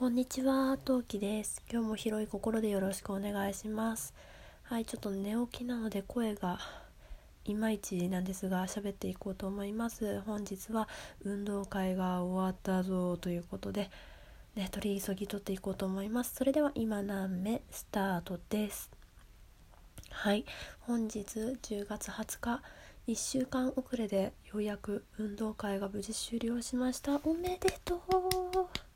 [0.00, 1.62] こんにちは、トウキです。
[1.70, 4.14] 今日も広い心でよろしくお願いします。
[4.62, 6.58] はい、ちょっと寝起きなので声が
[7.44, 10.22] いまいちなんですが喋っていこうと思います。
[10.22, 10.88] 本日は
[11.22, 13.90] 運動会が終わったぞということで、
[14.56, 16.34] ね、取り急ぎ撮っていこうと思います。
[16.34, 18.90] それでは今何目スタートです。
[20.08, 20.46] はい、
[20.78, 22.62] 本日10月20日
[23.06, 27.20] 1週間遅れでようやく運動会が無事終了しました。
[27.22, 28.89] おめでとう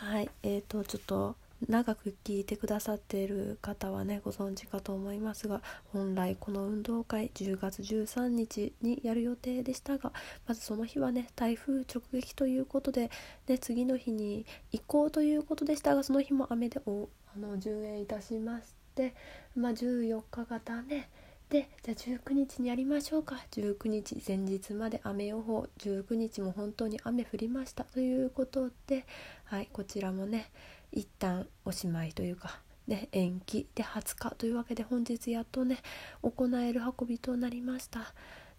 [0.00, 1.36] はい、えーとちょっと
[1.68, 5.60] 長く聞いてくださっている方はねご存知かと思いますが
[5.92, 10.12] 本来この運動会10月13日にやる予定でしたが
[10.48, 13.10] まずその日はね台風直撃ということで、
[13.46, 19.14] ね、次の日に行こうということでしたがその日も雨でおあの順延いたしまして、
[19.54, 21.10] まあ、14日がダメ
[21.50, 23.34] でじゃあ19日にやりましょうか。
[23.50, 25.66] 19日前日まで雨予報。
[25.78, 27.82] 19日も本当に雨降りました。
[27.82, 29.04] ということで、
[29.46, 30.52] はい、こちらもね
[30.92, 35.78] 一旦おしまいというか、ね、延期で20日というわけで本日やっとね
[36.22, 38.14] 行える運びとなりました。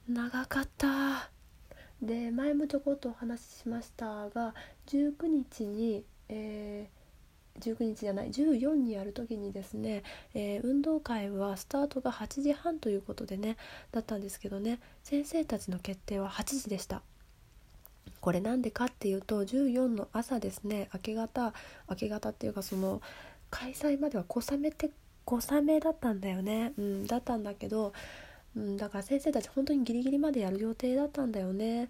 [0.10, 1.32] 長かった。
[2.02, 4.54] で前もちょこっとお話ししましたが
[4.88, 7.01] 19日に、えー
[7.60, 13.58] 19日じゃない14にやる時にですね、えー運動会はスタートが8時半ということでね
[13.92, 17.02] だったんですけどね先生たちの決定は8時でした。
[18.20, 21.54] これなんでかっていうと14の朝ですね明け方
[21.90, 23.02] 明け方っていうかその
[23.50, 24.92] 開催までは小雨って
[25.26, 26.74] 小雨だったんだよね。
[26.78, 27.94] うんだったんだけど、
[28.56, 31.90] うん、だから先生たち本当にギリギリまでやる予定だったんだよね。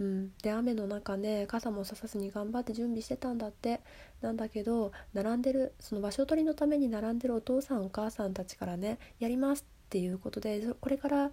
[0.00, 3.80] うん、で雨の中ね傘もささずに頑張って準備してたんだって。
[4.22, 11.30] なんだけど並んでるその場所取りのために並んでるお父さんお母さんたちからねやりますっていうことでこれから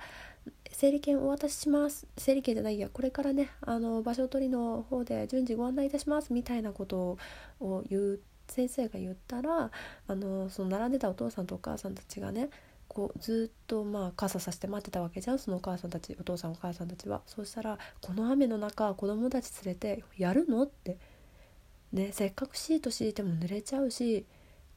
[0.72, 2.08] 整理券お渡しします。
[2.18, 7.18] 整理券じゃないやこれからねあの場所取りの方で順次ご案内いたしますみたいなこと
[7.60, 9.70] を言う先生が言ったら
[10.08, 12.50] あのその並んでたお父さんとお母さんたちがね
[12.88, 15.40] こうずっとまあ傘さして待ってたわけじゃん。
[15.40, 17.22] そのお母さんたちお父さんお母さんたちは。
[17.26, 20.98] そうしたらこの雨の中子供たち連れてやるのって。
[21.92, 24.26] ねせっかくシート敷いても濡れちゃうし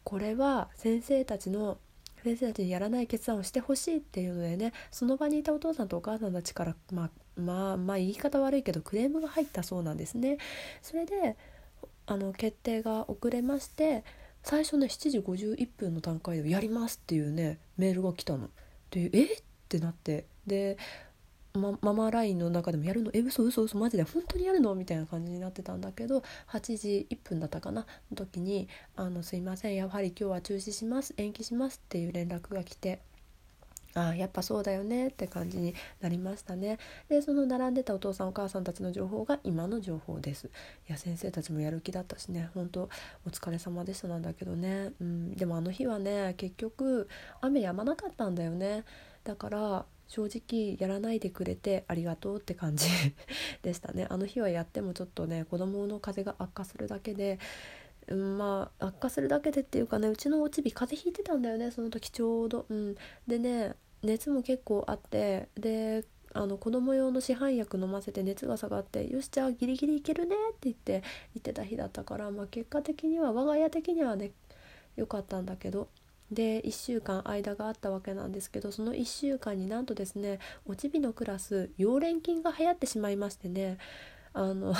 [0.04, 1.78] これは先生たちの
[2.22, 7.10] 先生たちにやらない決断をしてほしいっていうのでねその場にいたお父さんとお母さんたちからまあ
[7.40, 10.38] まあまあ言い方悪いけどクレームが入ったそうなんですね。
[10.82, 11.36] それで
[12.06, 14.04] あの決定が遅れまして
[14.42, 18.48] 最初ね7時51分の段階で「やります」っていうねメールが来たの。
[18.90, 19.24] でえ？
[19.24, 20.76] ってなってで、
[21.54, 23.10] ま、ママ LINE の中でも「やるの？
[23.14, 24.02] え嘘嘘嘘マジで？
[24.02, 27.86] 本当にやるの?」みたいな感じになってたんだけど8時1分だったかな？
[28.10, 33.00] の時に「あのすいませんやはり今日は中止します延期します」っていう連絡が来て。
[33.94, 36.78] ああやっぱそうだよねって感じになりましたね。
[37.08, 40.46] でその並んでたお父さんお母さんたちの情報が今の情報です。
[40.88, 42.50] いや先生たちもやる気だったしね。
[42.54, 42.88] 本当
[43.26, 47.08] お疲れ様でしたなんだけどね、うん、でもあの日はね結局
[47.40, 48.84] 雨止まなかったんだよね。
[49.24, 52.88] だから正直やらないでくれてありがとうって感じ
[53.62, 54.06] でしたね。
[54.10, 57.38] あの日はやってもちょっとね子供の風が悪化するだけで
[58.10, 62.66] うん、まあ悪化するだけでっていうかねうちのおちび風邪ひいてたんだよねその時ちょうど。
[62.68, 70.92] うん、でね熱も結構あってであの子供用の市販薬飲ませて熱が下がってよしじゃあギリギリいけるねって言って
[71.34, 74.30] 言ってた日だったから、まあ、結果的には我が家的にはね
[74.96, 75.88] 良かったんだけど。
[76.30, 83.78] で1週間間があったわけなんですけどその1週間になんとですねおちびのクラス溶連菌が流行ってしまいましてね。
[84.32, 84.72] あの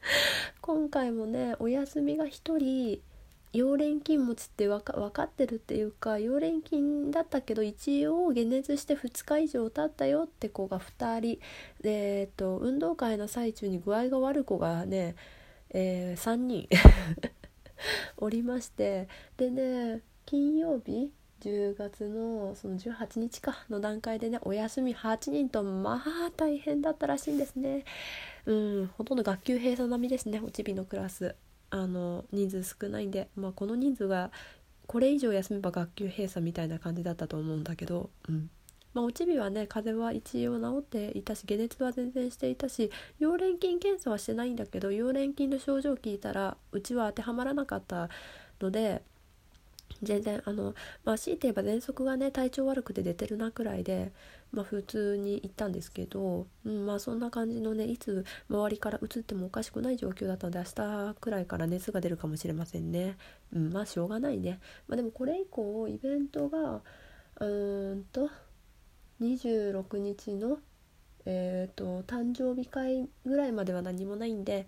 [0.60, 3.02] 今回もねお休みが1人
[3.52, 11.40] 溶連菌持ちってわか分かってるっていうか溶連菌だったけど一応解熱して2日以上経ったよって子が2人
[11.80, 15.16] で、えっと、運動会の最中に具合が悪い子がね、
[15.70, 16.68] えー3人
[18.18, 21.10] おりましてでね金曜日
[21.40, 27.84] 10月のその18日かの段階でねお休み8人とまあ大変だったらしいんですね。
[28.46, 31.34] うん、ほとんど学級閉鎖並みですねおちびのクラス
[31.70, 34.30] あの人数少ないんで、まあ、この人数が
[34.86, 38.50] これ以上休めば学級閉鎖みたいな感じだったと思うんだけど、うん
[38.94, 42.90] まあ、おちびはね風邪は一応治っていたし解熱は全然していたし
[43.20, 48.08] 溶連菌検査はしてないんだけど溶連菌の症状を聞いたらうちは当てはまらなかった
[48.60, 49.02] ので
[50.02, 50.74] 全然あの
[51.04, 54.12] まあ強いて言えば喘息がね体調悪くて出てるなくらいで
[54.52, 63.16] まあ普通に行ったんですけど、うん、まあそんな感じのねいつ周りから移ってもおかしくない状況だったので明日くらいから熱が出るかもしれませんね。
[63.52, 64.60] うん、まあしょうがないね。
[64.86, 66.80] まあでもこれ以降イベントが
[67.40, 68.30] うーんと
[69.20, 70.58] 26日の
[71.30, 74.66] えっ、と誕生日会ぐらいまでは何もないんで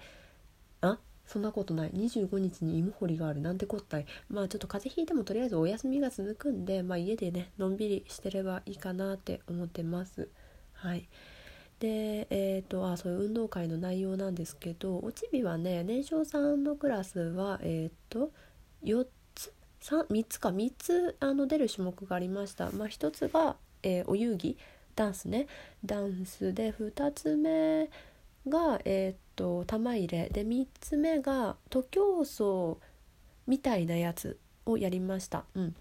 [1.31, 1.91] そんなことない。
[1.93, 3.41] 25日に芋掘りがある。
[3.41, 4.07] なんてこったい。
[4.29, 10.29] まあちょっと風邪ひいてもとりあえずお休みが続くんでまあ家でねのんびりしてればいいかなって思ってます。
[10.73, 11.09] はい。
[11.79, 18.33] でえっ、ー、とあそういう運動会の内容なんですけどおちびはね年少さんのクラスはえっ、ー、と
[18.83, 19.07] 4
[19.37, 19.53] つ
[19.83, 20.49] ？3, 3つか。
[20.49, 22.73] 3つあの出る種目がありました。
[22.73, 23.55] まあ1つが、
[23.85, 24.57] えー、お遊戯
[24.97, 25.47] ダンスね。
[25.85, 27.89] ダンスで2つ目
[28.49, 32.79] が、えっー、っと玉入れで3つ目が徒競走
[33.47, 35.45] みたいなやつをやりました。
[35.55, 35.75] うん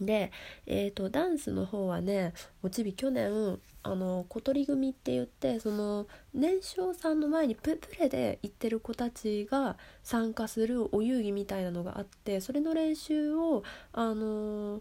[0.00, 0.32] で、
[0.66, 2.32] えーと、ダンスの方はね
[2.64, 13.62] おちび去年あの小鳥組って言ってその年少さんの前にププレで行ってる子たちが参加するお遊戯みたいなのがあってそれの練習を
[13.92, 14.80] あのー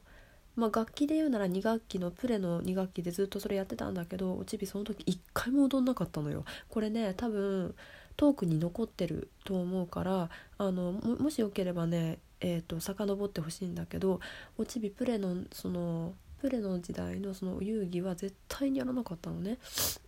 [0.56, 7.74] まあ、楽器で言うなら2学期のプレの2学期でずっとそれやってたんだけどおちびその時1回も踊んなかったのよこれね多分
[8.16, 14.20] トークに残ってると思うからあのもしよければねえーと、遡ってほしいんだけど
[14.58, 19.60] おちびプレのそのプレの時代のその遊戯は絶対にやらなかったのね。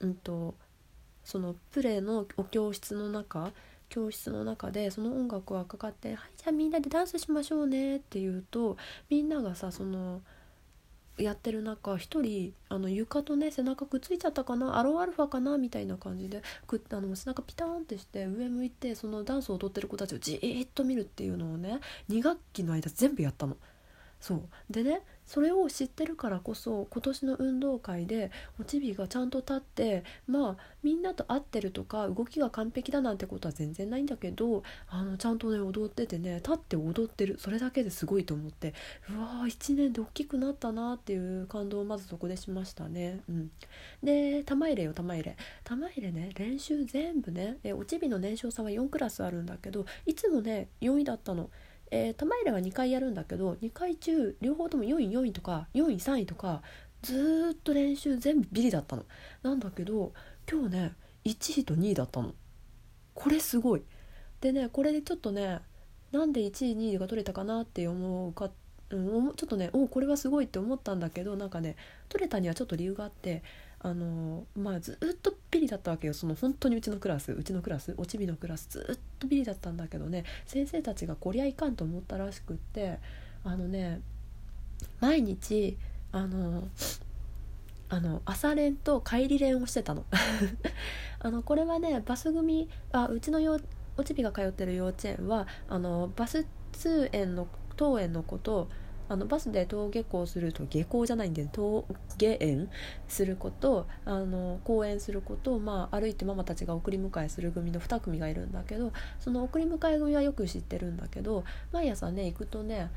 [0.01, 0.53] うんと
[1.24, 3.51] そのプレのお教室の中
[3.88, 8.75] 教室の中でその音楽がかかって「はいじゃあみんなでダンスしましょうね」って言うと
[9.09, 10.21] みんながさその
[11.18, 21.80] やってる中一人あの床とね背中くっついちゃったかなアロンアルファかなみたいな感じでくあの背中ピターンってして上向いてそのダンスを踊ってる子たちをじーっと見るっていうのをね
[22.10, 23.58] 2学期の間全部やったの。
[24.20, 24.42] そう。
[24.70, 28.30] でねそれを知ってるからこそ今年の運動会で
[28.60, 37.38] おちびがちゃんと立ってまあみんなと合ってるとか動きが完璧だなんてことは全然ないんだけどあのちゃんとね踊っててね立って踊ってる。
[37.40, 38.74] それだけですごいと思って。
[39.10, 43.20] うわー1年で大きくなったなっていう感動をまずそこでしましたね。
[43.28, 43.52] うん、
[44.04, 45.36] で玉入れよ玉入れ。
[45.64, 51.50] 玉入れね練習全部ねえおちびの年少さんは4クラスあるんだけどいつもね4位だったの。
[51.95, 56.62] えー、玉入れは2回やるんだけど2回中両方とも4位4位とか4位3位とか
[57.01, 59.06] ずっと練習全部ビリだったの。
[59.44, 60.12] なんだけど
[60.50, 60.94] 今日ね
[61.24, 62.33] 1位と2位だったの。
[63.13, 63.83] これすごい。
[64.42, 65.59] でねこれでちょっとね
[66.12, 68.50] なんで1位2位が取れたかなって思うか、
[68.89, 71.75] うん、ちょっとねおこれはすごいって思ったんだけどなんかね
[72.09, 73.44] 取れたにはちょっと理由があって
[73.86, 76.16] あのまあずっとビリだったわけよ。
[76.16, 80.24] その本当にうちのクラスうちのクラスおちびのクラスずっとビリだったんだけどね。
[80.48, 82.98] 先生たちがこりゃいかんと思ったらしくって
[83.44, 84.02] あのね
[85.00, 85.78] 毎日
[86.12, 86.68] あの
[87.90, 90.04] あの朝練と帰り練をしてたの。
[91.20, 93.60] あのこれはねバス組あうちのよ
[93.98, 97.48] おちびが通ってる幼稚園はあのバス通園の
[97.78, 98.68] 登園の子と
[99.07, 101.86] あのバスで登下校すると下校じゃないんで登
[102.18, 102.69] 下園
[103.07, 112.90] することあの公園することまあ、歩いてママたちが送り迎えする組の2組がいるんだけどその送り迎え組はよく知ってるんだけど毎朝ね行くとね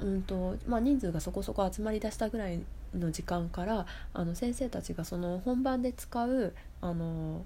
[0.00, 2.60] うんとまあ、人数がそこそこ集まりだしたぐらい
[2.94, 7.44] の時間からあの先生たちがその本番で使うあの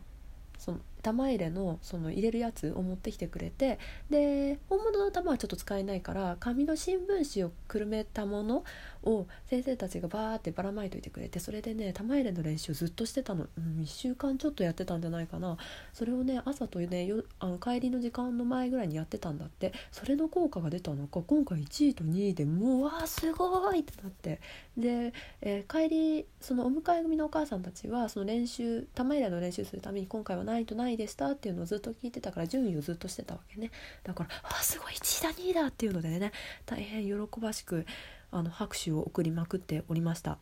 [0.58, 3.78] その玉入れのその入れるやつを持ってきてくれて
[4.10, 8.64] で本物の玉はちょっと使えないから紙の新聞紙をくるめたもの
[9.04, 15.56] を先生たちがバーってばらまいといてくれてそれでね玉入れの練習ずっとしてたの、うん、1週間ちょっとやってたんじゃないかな。
[15.92, 19.72] それをね朝とねよあの帰りの時間の前ぐらいにやってたんだって。
[19.90, 21.20] それの効果が出たのか。
[21.22, 24.40] 今回1位と2位でもうわーすごいってなって。
[24.76, 33.70] で、えー、帰りそのお迎え組のお母さんたちはその練習玉入れの練習するために今回はないとないでしたっていうのをずっと聞いてたから順位をずっとしてたわけね。
[34.02, 36.32] だから「あすごい1位だ2位だ」っていうのでね
[36.66, 37.86] 大変喜ばしく
[38.30, 40.38] あの拍手を送りまくっておりました。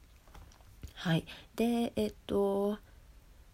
[0.95, 1.25] はい。
[1.57, 2.79] でえっと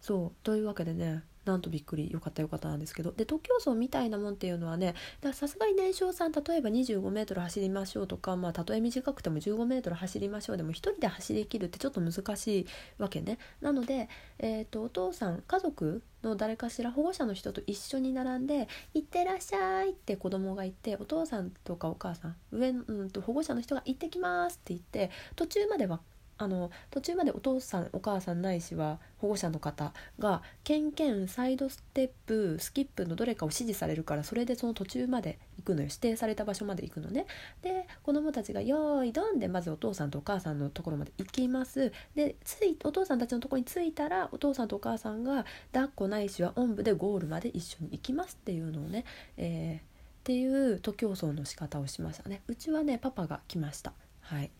[0.00, 3.12] そうというわけでねなんとびっくりよかったよかったなんですけど。
[3.12, 4.94] で徒競走みたいなもんっていうのはね
[5.32, 12.66] さすがに年少さん例えば 25m 走りましょうとかまあたとえ短くても 15m 走りましょうでも1人で走りきるってちょっと難しい
[12.98, 13.38] わけね。
[13.60, 26.00] なので、えーと、お父さん家族の誰かしら保護者の人と一緒に並んで「行ってらっしゃい」って子供が言ってお父さんとかお母さん上、うんと保護者の人が「行ってきます」って言って途中までは
[26.38, 35.87] あの途中までお父さんお母さんないしは保護者の方がケンケンサイドステップスキップのどれかを指示されるからそれでその途中まで行くのよ。
[35.87, 37.26] 指定された場所まで行くのね。
[37.62, 49.05] で子供たちが「よーいどん」でまずお父さんとお母さんのところまで行きますでついお父さんたちのところに着いたらお父さんとお母さんが抱っこないしはおんぶでゴールまで一緒に行きますっていうのをね、
[49.37, 49.83] えー、っ
[50.25, 52.43] ていう徒競走の仕方をしましたね。
[52.49, 53.93] うちはねパパが来ました。
[54.28, 54.50] はい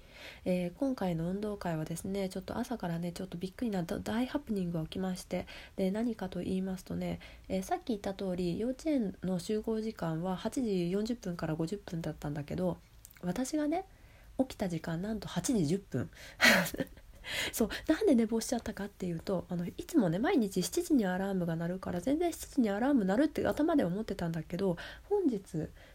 [0.45, 5.47] えー、今回の運動会はですねちょっと朝からねちょっとびっくりな大ハプニングが起きまして
[5.77, 7.19] で何かと言いますとね、
[7.49, 12.79] えー、さっき言った通り幼稚園の集合時間は8時40分から50分だったんだけど
[13.23, 13.85] 私がね
[14.39, 16.11] 起きた時間なんと8時10分
[17.53, 24.77] そうなんで寝坊しちゃったかっていうとあのいつもね毎日7時にアラームが鳴るから全然7時にアラーム鳴るって頭で思ってたんだけど
[25.09, 25.41] 本日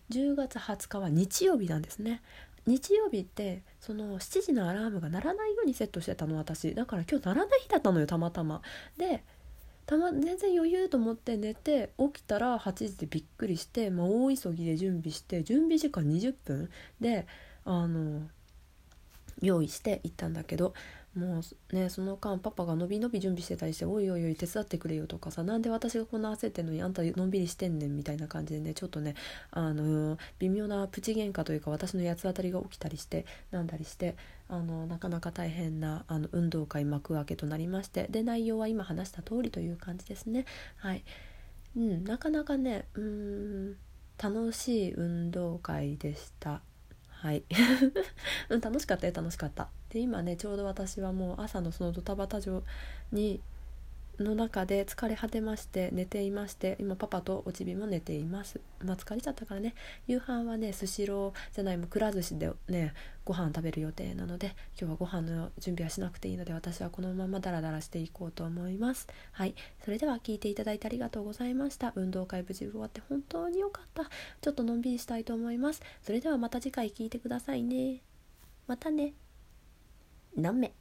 [0.10, 2.22] 10月20日は日曜日なんですね。
[2.68, 8.62] 日曜日ってその7時のアラームが鳴らないようにセットしてたの私だから今日鳴らない日だったのよたまたま。
[8.98, 9.24] で
[9.88, 16.70] たま全然余裕と思って寝て起きたら8時でびっくりして、まあ、大急ぎで準備して準備時間20分
[17.02, 17.28] で
[17.66, 18.22] あの
[19.42, 20.74] 用意して行ったんだけど
[21.16, 29.16] もうねその間パパがのびのび準備してたりして「おいおいおい手伝ってくれよ」とかさ「なんで私がこんな焦ってんのにあんたのんびりしてんねん」みたいな感じでねちょっとね
[29.52, 34.16] あの微妙なプチ喧嘩というか私の八つ当たりが起きたりしてなんだりして
[34.48, 40.46] あのなかなか大変なあの運動会幕開けとなりましてで内容は今話した通りという感じですね。
[40.78, 41.04] はい
[41.76, 43.78] うん、なかなかねうん
[44.18, 46.62] 楽しい運動会でした。
[47.22, 47.44] はい。
[48.50, 49.70] うん楽しかったよ楽しかった。
[49.90, 52.64] で今ねちょうど私はもう朝のそのドタバタ状
[53.12, 53.40] に
[54.22, 58.60] の中で疲れ果てまして寝ていまして今パパとおちびも寝ています。
[58.84, 59.76] まあ疲れちゃったからね。
[60.08, 62.94] 夕飯はねスシローじゃないもくら寿司でね
[63.26, 69.08] ご飯食べる予定なので今日はご飯の準備はしなくていいので私はこのままダラダラしていこうと思います。
[69.32, 69.56] はい。
[69.84, 71.94] それでは聞いていただいてありがとうございました。
[71.96, 74.10] 運動会無事終わって本当に良かった。
[74.42, 75.82] ちょっとのんびりしたいと思います。
[76.02, 78.02] それではまた次回聞いてくださいね。
[78.68, 79.14] またね。
[80.36, 80.81] 何目